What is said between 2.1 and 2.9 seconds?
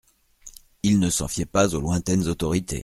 autorités.